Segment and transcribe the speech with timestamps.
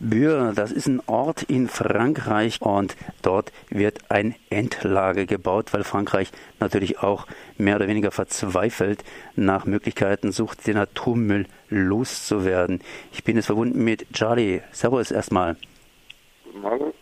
[0.00, 6.30] Bure, das ist ein Ort in Frankreich und dort wird ein Endlager gebaut, weil Frankreich
[6.60, 7.26] natürlich auch
[7.56, 9.02] mehr oder weniger verzweifelt
[9.34, 12.80] nach Möglichkeiten sucht, den Atommüll loszuwerden.
[13.12, 14.60] Ich bin jetzt verbunden mit Charlie.
[14.70, 15.56] Servus erstmal.
[16.44, 16.92] Guten Morgen.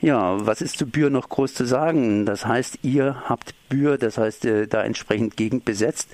[0.00, 2.24] Ja, was ist zu Bure noch groß zu sagen?
[2.24, 6.08] Das heißt, ihr habt Bure, das heißt, äh, da entsprechend Gegend besetzt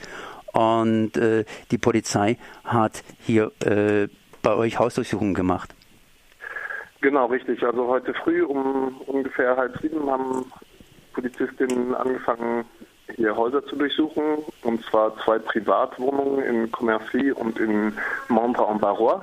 [0.52, 4.08] und äh, die Polizei hat hier äh,
[4.42, 5.74] bei euch Hausdurchsuchungen gemacht.
[7.00, 7.62] Genau, richtig.
[7.64, 10.50] Also heute früh um ungefähr halb sieben haben
[11.12, 12.64] Polizistinnen angefangen,
[13.16, 17.92] hier Häuser zu durchsuchen, und zwar zwei Privatwohnungen in Commercy und in
[18.28, 19.22] Montre-en-Barrois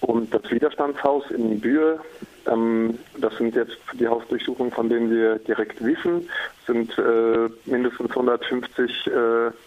[0.00, 2.00] und das Widerstandshaus in Bühe.
[2.46, 6.28] Ähm, das sind jetzt die Hausdurchsuchungen, von denen wir direkt wissen.
[6.66, 9.10] Sind äh, mindestens 150 äh,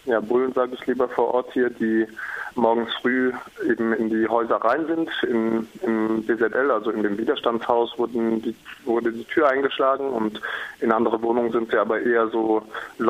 [0.05, 2.07] ja, Bullen, sage ich lieber, vor Ort hier, die
[2.55, 3.31] morgens früh
[3.69, 5.09] eben in die Häuser rein sind.
[5.23, 10.41] In, Im BZL, also in dem Widerstandshaus, wurden die, wurde die Tür eingeschlagen und
[10.79, 12.63] in andere Wohnungen sind sie aber eher so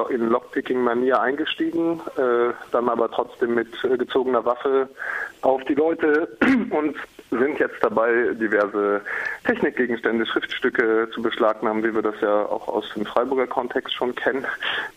[0.09, 4.89] in Lockpicking-Manier eingestiegen, äh, dann aber trotzdem mit äh, gezogener Waffe
[5.41, 6.27] auf die Leute
[6.71, 6.95] und
[7.31, 9.01] sind jetzt dabei, diverse
[9.45, 14.45] Technikgegenstände, Schriftstücke zu beschlagnahmen, wie wir das ja auch aus dem Freiburger Kontext schon kennen.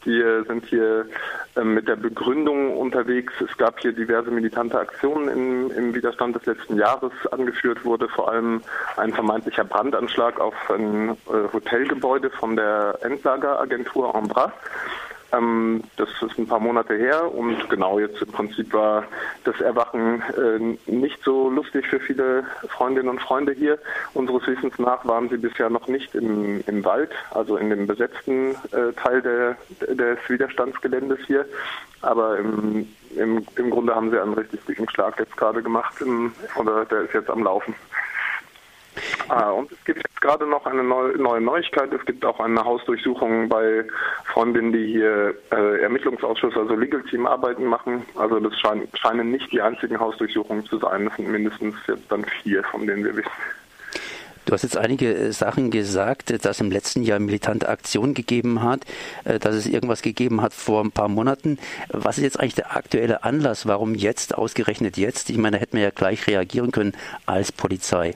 [0.05, 1.07] Die sind hier
[1.57, 3.33] äh, mit der Begründung unterwegs.
[3.41, 7.13] Es gab hier diverse militante Aktionen im, im Widerstand des letzten Jahres.
[7.31, 8.63] Angeführt wurde vor allem
[8.97, 14.53] ein vermeintlicher Brandanschlag auf ein äh, Hotelgebäude von der Endlageragentur Embrace.
[15.33, 19.05] Ähm, das ist ein paar Monate her und genau jetzt im Prinzip war
[19.45, 23.79] das Erwachen äh, nicht so lustig für viele Freundinnen und Freunde hier.
[24.15, 28.53] Unseres Wissens nach waren sie bisher noch nicht im, im Wald, also in dem besetzten
[28.73, 29.57] äh, Teil der,
[29.95, 31.45] des Widerstandsgeländes hier.
[32.01, 36.33] Aber im, im, im Grunde haben sie einen richtig dicken Schlag jetzt gerade gemacht im,
[36.57, 37.75] oder der ist jetzt am Laufen.
[39.29, 41.93] Ah, und es gibt jetzt gerade noch eine neue, Neuigkeit.
[41.93, 43.85] Es gibt auch eine Hausdurchsuchung bei
[44.25, 48.05] Freundinnen, die hier äh, Ermittlungsausschuss, also Legal Team Arbeiten machen.
[48.15, 51.05] Also das schein, scheinen nicht die einzigen Hausdurchsuchungen zu sein.
[51.07, 53.31] Das sind mindestens jetzt dann vier, von denen wir wissen.
[54.49, 58.63] Du hast jetzt einige äh, Sachen gesagt, dass es im letzten Jahr militante Aktion gegeben
[58.63, 58.81] hat,
[59.25, 61.59] äh, dass es irgendwas gegeben hat vor ein paar Monaten.
[61.91, 63.67] Was ist jetzt eigentlich der aktuelle Anlass?
[63.67, 65.29] Warum jetzt, ausgerechnet jetzt?
[65.29, 66.95] Ich meine, da hätten wir ja gleich reagieren können
[67.27, 68.15] als Polizei.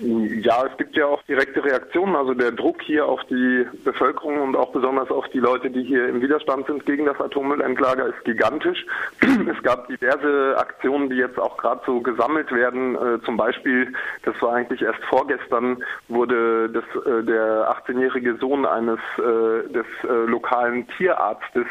[0.00, 2.16] Ja, es gibt ja auch direkte Reaktionen.
[2.16, 6.08] Also der Druck hier auf die Bevölkerung und auch besonders auf die Leute, die hier
[6.08, 8.86] im Widerstand sind gegen das Atommüllendlager, ist gigantisch.
[9.50, 12.94] Es gab diverse Aktionen, die jetzt auch gerade so gesammelt werden.
[12.94, 13.92] Äh, zum Beispiel,
[14.24, 20.26] das war eigentlich erst vorgestern, wurde das, äh, der 18-jährige Sohn eines äh, des äh,
[20.26, 21.66] lokalen Tierarztes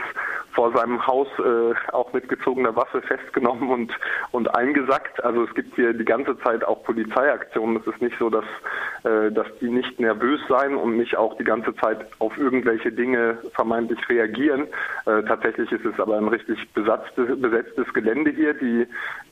[0.51, 3.93] vor seinem Haus äh, auch mit gezogener Waffe festgenommen und,
[4.31, 5.23] und eingesackt.
[5.23, 7.77] Also es gibt hier die ganze Zeit auch Polizeiaktionen.
[7.77, 8.45] Es ist nicht so, dass,
[9.03, 13.37] äh, dass die nicht nervös sein und nicht auch die ganze Zeit auf irgendwelche Dinge
[13.53, 14.67] vermeintlich reagieren.
[15.05, 18.53] Äh, tatsächlich ist es aber ein richtig besetztes Gelände hier.
[18.53, 18.85] Die,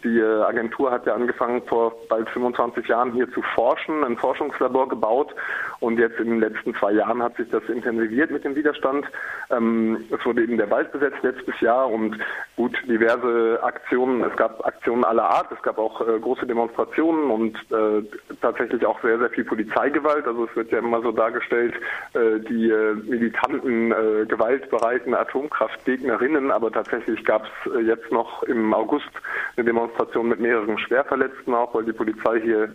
[0.03, 4.89] die äh, Agentur hat ja angefangen, vor bald 25 Jahren hier zu forschen, ein Forschungslabor
[4.89, 5.33] gebaut
[5.79, 9.05] und jetzt in den letzten zwei Jahren hat sich das intensiviert mit dem Widerstand.
[9.49, 12.17] Ähm, es wurde eben der Wald besetzt letztes Jahr und
[12.55, 14.23] gut, diverse Aktionen.
[14.23, 18.03] Es gab Aktionen aller Art, es gab auch äh, große Demonstrationen und äh,
[18.41, 20.27] tatsächlich auch sehr, sehr viel Polizeigewalt.
[20.27, 21.73] Also es wird ja immer so dargestellt,
[22.13, 29.09] äh, die äh, militanten, äh, gewaltbereiten Atomkraftgegnerinnen, aber tatsächlich gab es jetzt noch im August
[29.55, 32.69] eine Demonstration mit mehreren Schwerverletzten auch, weil die Polizei hier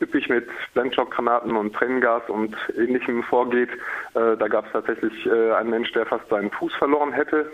[0.00, 3.70] üppig mit Blendschockgranaten und Tränengas und ähnlichem vorgeht.
[4.12, 7.50] Da gab es tatsächlich einen Mensch, der fast seinen Fuß verloren hätte.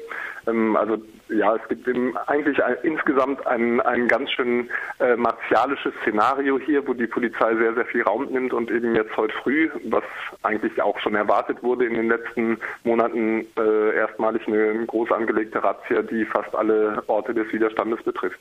[0.48, 0.98] Ähm, also
[1.28, 1.88] ja, es gibt
[2.26, 4.68] eigentlich ein, insgesamt ein, ein ganz schön
[5.16, 9.34] martialisches Szenario hier, wo die Polizei sehr, sehr viel Raum nimmt und eben jetzt heute
[9.42, 10.02] früh, was
[10.42, 16.02] eigentlich auch schon erwartet wurde in den letzten Monaten, äh, erstmalig eine groß angelegte Razzia,
[16.02, 18.40] die fast alle Orte des Widerstandes betrifft.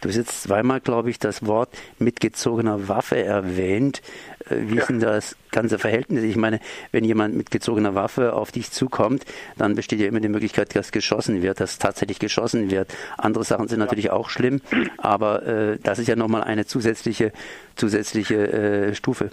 [0.00, 4.00] Du hast jetzt zweimal, glaube ich, das Wort mitgezogener Waffe erwähnt.
[4.48, 4.82] Äh, wie ja.
[4.82, 6.22] ist denn das ganze Verhältnis?
[6.22, 6.60] Ich meine,
[6.92, 9.24] wenn jemand mit gezogener Waffe auf dich zukommt,
[9.56, 12.94] dann besteht ja immer die Möglichkeit, dass geschossen wird, dass tatsächlich geschossen wird.
[13.16, 14.60] Andere Sachen sind natürlich auch schlimm,
[14.98, 17.32] aber äh, das ist ja nochmal eine zusätzliche,
[17.74, 19.30] zusätzliche äh, Stufe.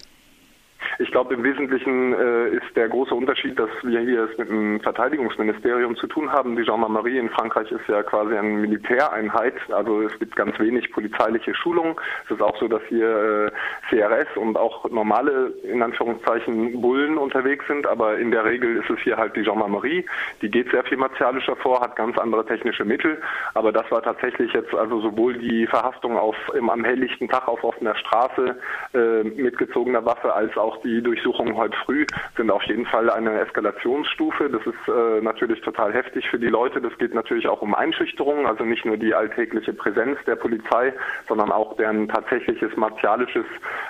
[1.00, 4.80] Ich glaube, im Wesentlichen äh, ist der große Unterschied, dass wir hier es mit dem
[4.82, 6.56] Verteidigungsministerium zu tun haben.
[6.56, 11.54] Die Gendarmerie in Frankreich ist ja quasi eine Militäreinheit, also es gibt ganz wenig polizeiliche
[11.54, 12.00] Schulung.
[12.26, 13.52] Es ist auch so, dass hier äh,
[13.90, 19.00] CRS und auch normale, in Anführungszeichen, Bullen unterwegs sind, aber in der Regel ist es
[19.00, 20.06] hier halt die Gendarmerie.
[20.42, 23.22] Die geht sehr viel martialischer vor, hat ganz andere technische Mittel,
[23.54, 27.64] aber das war tatsächlich jetzt also sowohl die Verhaftung auf, im, am helllichten Tag auf
[27.64, 28.56] offener Straße
[28.94, 32.06] äh, mit gezogener Waffe als auch die Durchsuchungen heute früh
[32.38, 34.50] sind auf jeden Fall eine Eskalationsstufe.
[34.50, 36.82] Das ist äh, natürlich total heftig für die Leute.
[36.82, 40.94] Das geht natürlich auch um Einschüchterung, also nicht nur die alltägliche Präsenz der Polizei,
[41.28, 43.46] sondern auch deren tatsächliches martialisches,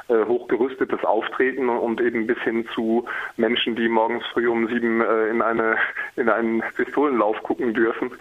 [0.07, 3.05] äh, hochgerüstetes Auftreten und eben bis hin zu
[3.37, 5.77] Menschen, die morgens früh um sieben äh, in eine
[6.15, 8.11] in einen Pistolenlauf gucken dürfen,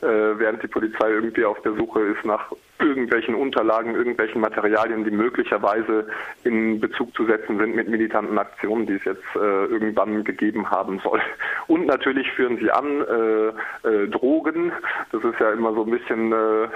[0.00, 6.06] während die Polizei irgendwie auf der Suche ist nach irgendwelchen Unterlagen, irgendwelchen Materialien, die möglicherweise
[6.44, 11.00] in Bezug zu setzen sind mit militanten Aktionen, die es jetzt äh, irgendwann gegeben haben
[11.00, 11.20] soll.
[11.68, 14.72] Und natürlich führen sie an äh, äh, Drogen.
[15.12, 16.68] Das ist ja immer so ein bisschen, äh,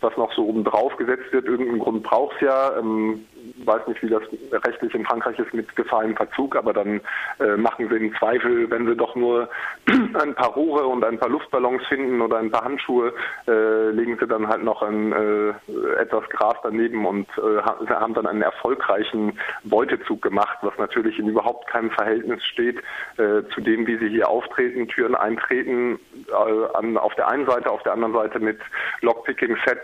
[0.00, 1.46] was noch so oben drauf gesetzt wird.
[1.46, 2.78] Irgendeinen Grund braucht es ja.
[2.78, 3.24] Ähm,
[3.68, 4.22] weiß nicht, wie das
[4.66, 7.00] rechtlich in Frankreich ist mit Gefahr im Verzug, aber dann
[7.38, 9.48] äh, machen sie im Zweifel, wenn sie doch nur
[9.86, 13.12] ein paar Rohre und ein paar Luftballons finden oder ein paar Handschuhe,
[13.46, 15.52] äh, legen sie dann halt noch ein, äh,
[16.00, 21.68] etwas Gras daneben und äh, haben dann einen erfolgreichen Beutezug gemacht, was natürlich in überhaupt
[21.68, 22.78] keinem Verhältnis steht
[23.16, 25.98] äh, zu dem, wie sie hier auftreten, Türen eintreten,
[26.28, 28.58] äh, an, auf der einen Seite, auf der anderen Seite mit
[29.02, 29.78] Lockpicking-Set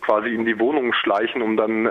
[0.00, 1.88] quasi in die Wohnung schleichen, um dann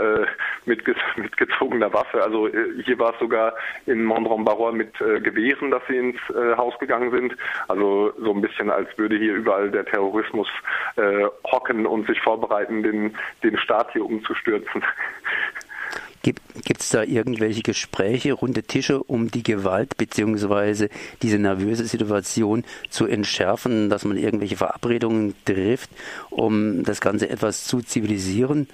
[0.66, 0.86] mit
[1.18, 2.24] mit gezogener Waffe.
[2.24, 3.54] Also äh, hier war es sogar
[3.86, 7.36] in Mondron-Barrois mit äh, Gewehren, dass sie ins äh, Haus gegangen sind.
[7.68, 10.48] Also so ein bisschen, als würde hier überall der Terrorismus
[10.96, 14.84] äh, hocken und sich vorbereiten, den, den Staat hier umzustürzen.
[16.24, 20.88] Gibt es da irgendwelche Gespräche, runde Tische, um die Gewalt bzw.
[21.22, 25.90] diese nervöse Situation zu entschärfen, dass man irgendwelche Verabredungen trifft,
[26.30, 28.70] um das Ganze etwas zu zivilisieren?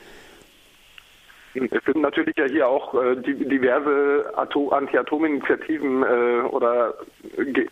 [1.72, 6.96] Es sind natürlich ja hier auch äh, diverse Anti-Atom-Initiativen äh, oder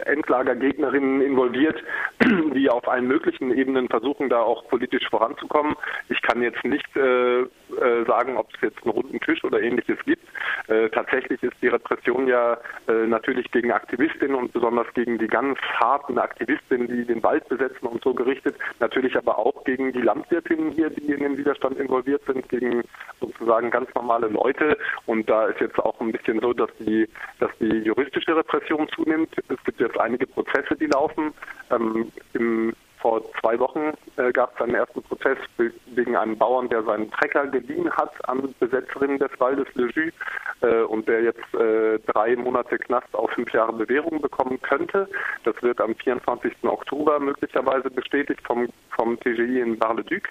[0.06, 1.82] Endlagergegnerinnen involviert,
[2.54, 5.76] die auf allen möglichen Ebenen versuchen, da auch politisch voranzukommen.
[6.10, 9.98] Ich kann jetzt nicht äh, äh sagen, ob es jetzt einen runden Tisch oder ähnliches
[10.06, 10.26] gibt.
[10.68, 15.58] Äh, tatsächlich ist die Repression ja äh, natürlich gegen Aktivistinnen und besonders gegen die ganz
[15.80, 18.56] harten Aktivistinnen, die den Wald besetzen und so gerichtet.
[18.80, 22.84] Natürlich aber auch gegen die Landwirtinnen hier, die in den Widerstand involviert sind, gegen
[23.20, 24.78] sozusagen ganz normale Leute.
[25.06, 27.08] Und da ist jetzt auch ein bisschen so, dass die,
[27.40, 29.36] dass die juristische Repression zunimmt.
[29.50, 31.34] Es gibt jetzt einige Prozesse, die laufen.
[31.72, 32.74] Ähm, Im
[33.08, 35.38] vor zwei Wochen äh, gab es einen ersten Prozess
[35.86, 40.14] wegen einem Bauern, der seinen Trecker geliehen hat an Besetzerinnen des Waldes Le Jus
[40.62, 45.08] äh, und der jetzt äh, drei Monate Knast auf fünf Jahre Bewährung bekommen könnte.
[45.46, 46.52] Das wird am 24.
[46.64, 50.24] Oktober möglicherweise bestätigt vom, vom TGI in Bar-le-Duc.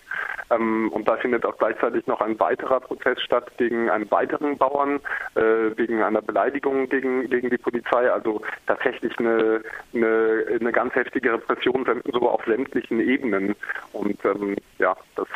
[0.50, 5.00] Ähm, und da findet auch gleichzeitig noch ein weiterer Prozess statt gegen einen weiteren Bauern
[5.34, 8.11] äh, wegen einer Beleidigung gegen, gegen die Polizei.
[8.11, 9.62] Also tatsächlich eine,
[9.94, 13.55] eine, eine ganz heftige Repression so auf sämtlichen Ebenen.
[13.93, 15.29] Und ähm, ja, das,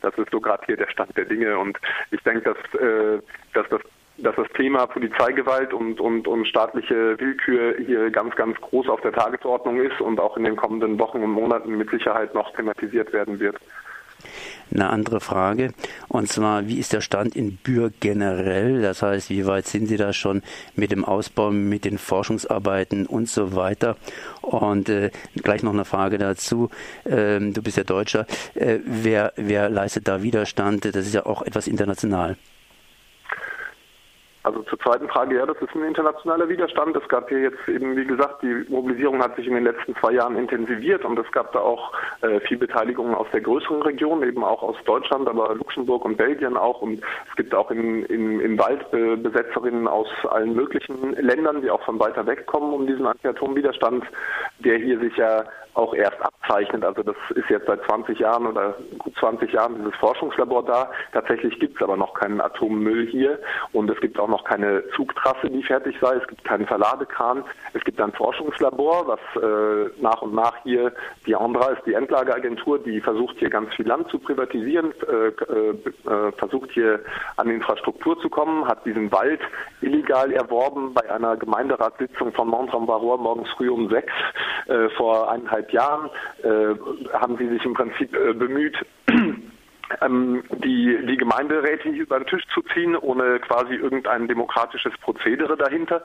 [0.00, 1.58] das ist so gerade hier der Stand der Dinge.
[1.58, 1.78] Und
[2.10, 3.20] ich denke, dass, äh,
[3.54, 3.80] dass das
[4.18, 9.12] dass das Thema Polizeigewalt und, und, und staatliche Willkür hier ganz, ganz groß auf der
[9.12, 13.40] Tagesordnung ist und auch in den kommenden Wochen und Monaten mit Sicherheit noch thematisiert werden
[13.40, 13.56] wird
[14.74, 15.72] eine andere Frage.
[16.08, 18.82] Und zwar, wie ist der Stand in Bür generell?
[18.82, 20.42] Das heißt, wie weit sind Sie da schon
[20.74, 23.96] mit dem Ausbau, mit den Forschungsarbeiten und so weiter?
[24.40, 26.70] Und äh, gleich noch eine Frage dazu.
[27.04, 28.26] Ähm, du bist ja Deutscher.
[28.54, 30.84] Äh, wer, wer leistet da Widerstand?
[30.84, 32.36] Das ist ja auch etwas international.
[34.44, 36.96] Also zur zweiten Frage, ja, das ist ein internationaler Widerstand.
[36.96, 40.12] Es gab hier jetzt eben, wie gesagt, die Mobilisierung hat sich in den letzten zwei
[40.12, 44.42] Jahren intensiviert und es gab da auch äh, viel Beteiligung aus der größeren Region, eben
[44.42, 46.82] auch aus Deutschland, aber Luxemburg und Belgien auch.
[46.82, 51.70] Und es gibt auch in, in, im Wald äh, Besetzerinnen aus allen möglichen Ländern, die
[51.70, 54.04] auch von weiter weg kommen, um diesen Anti-Atom-Widerstand,
[54.58, 55.44] der hier sich ja
[55.74, 56.84] auch erst abzeichnet.
[56.84, 60.90] Also das ist jetzt seit 20 Jahren oder gut 20 Jahren dieses Forschungslabor da.
[61.12, 63.38] Tatsächlich gibt es aber noch keinen Atommüll hier
[63.72, 66.16] und es gibt auch noch keine Zugtrasse, die fertig sei.
[66.16, 67.44] Es gibt keinen Verladekran.
[67.74, 70.92] Es gibt ein Forschungslabor, was äh, nach und nach hier,
[71.26, 76.32] die Andra ist die Endlageagentur, die versucht hier ganz viel Land zu privatisieren, äh, äh,
[76.32, 77.00] versucht hier
[77.36, 79.40] an Infrastruktur zu kommen, hat diesen Wald
[79.80, 84.12] illegal erworben bei einer Gemeinderatssitzung von Montrambarois morgens früh um sechs
[84.66, 86.10] äh, vor eineinhalb Jahren,
[86.41, 86.41] äh,
[87.12, 88.76] haben sie sich im Prinzip äh, bemüht,
[90.00, 95.56] ähm, die, die Gemeinderäte hier über den Tisch zu ziehen, ohne quasi irgendein demokratisches Prozedere
[95.56, 96.02] dahinter.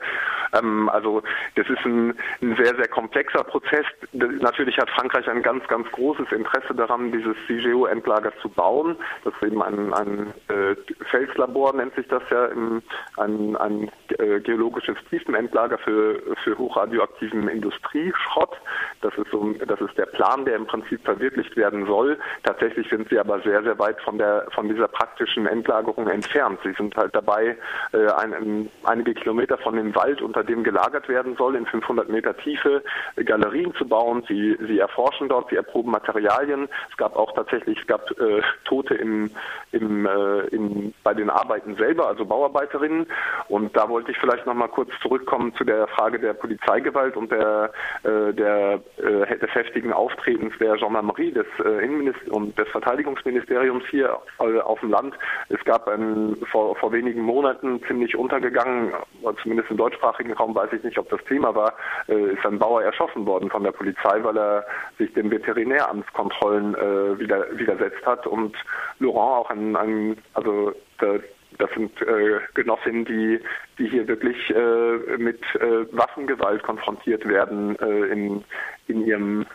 [0.53, 1.23] Ähm, also
[1.55, 3.85] das ist ein, ein, sehr, sehr komplexer Prozess.
[4.13, 8.95] Das, natürlich hat Frankreich ein ganz, ganz großes Interesse daran, dieses CIGEO-Endlager zu bauen.
[9.23, 10.75] Das ist eben ein, ein äh,
[11.09, 12.81] Felslabor, nennt sich das ja, im,
[13.17, 18.55] ein, ein äh, geologisches Tiefenendlager für, für hochradioaktiven Industrieschrott.
[19.01, 22.17] Das ist, so, das ist der Plan, der im Prinzip verwirklicht werden soll.
[22.43, 26.59] Tatsächlich sind sie aber sehr, sehr weit von, der, von dieser praktischen Endlagerung entfernt.
[26.63, 27.57] Sie sind halt dabei,
[27.93, 32.35] äh, ein, einige Kilometer von dem Wald, unter dem gelagert werden soll, in 500 Meter
[32.37, 32.83] Tiefe
[33.15, 34.23] Galerien zu bauen.
[34.27, 36.67] Sie, sie erforschen dort, sie erproben Materialien.
[36.91, 39.31] Es gab auch tatsächlich, es gab äh, Tote im,
[39.71, 43.07] im, äh, in, bei den Arbeiten selber, also Bauarbeiterinnen.
[43.47, 47.31] Und da wollte ich vielleicht noch mal kurz zurückkommen zu der Frage der Polizeigewalt und
[47.31, 47.71] der,
[48.03, 53.56] äh, der, äh, des heftigen Auftretens der Gendarmerie, des äh, Innenminister und des Verteidigungsministeriums
[53.89, 55.15] hier äh, auf dem Land.
[55.49, 58.93] Es gab ein, vor, vor wenigen Monaten ziemlich untergegangen,
[59.41, 61.73] zumindest im deutschsprachigen Raum weiß ich nicht, ob das Thema war,
[62.07, 64.65] äh, ist ein Bauer erschossen worden von der Polizei, weil er
[64.97, 68.55] sich den Veterinäramtskontrollen äh, wieder, widersetzt hat und
[68.99, 71.21] Laurent auch ein, ein also der,
[71.57, 73.39] das sind äh, Genossinnen, die,
[73.77, 78.43] die hier wirklich äh, mit äh, Waffengewalt konfrontiert werden äh, in,
[78.87, 79.45] in ihrem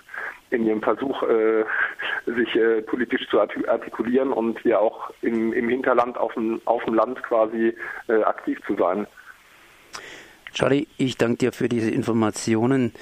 [0.52, 1.64] in ihrem Versuch, äh,
[2.26, 6.94] sich äh, politisch zu artikulieren und hier auch im, im Hinterland auf dem, auf dem
[6.94, 7.74] Land quasi
[8.08, 9.06] äh, aktiv zu sein.
[10.52, 12.92] Charlie, ich danke dir für diese Informationen.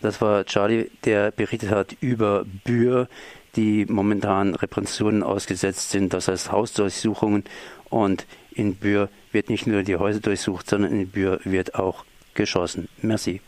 [0.00, 3.08] Das war Charlie, der berichtet hat über Bühr,
[3.56, 7.44] die momentan Repressionen ausgesetzt sind, das heißt Hausdurchsuchungen.
[7.90, 12.04] Und in Bühr wird nicht nur die Häuser durchsucht, sondern in Bühr wird auch
[12.34, 12.88] geschossen.
[13.02, 13.40] Merci.